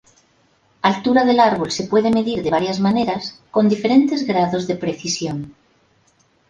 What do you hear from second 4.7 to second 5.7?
precisión.